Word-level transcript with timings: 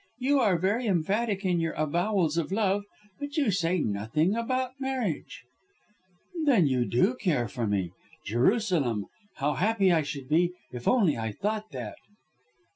You 0.17 0.39
are 0.39 0.57
very 0.57 0.87
emphatic 0.87 1.45
in 1.45 1.59
your 1.59 1.73
avowals 1.73 2.35
of 2.35 2.51
love, 2.51 2.85
but 3.19 3.37
you 3.37 3.51
say 3.51 3.77
nothing 3.81 4.35
about 4.35 4.71
marriage." 4.81 5.43
"Then 6.45 6.65
you 6.65 6.85
do 6.85 7.13
care 7.13 7.47
for 7.47 7.67
me! 7.67 7.91
Jerusalem! 8.25 9.05
How 9.35 9.53
happy 9.53 9.91
I 9.91 10.01
should 10.01 10.27
be 10.27 10.53
if 10.71 10.87
only 10.87 11.19
I 11.19 11.31
thought 11.31 11.69
that!" 11.73 11.97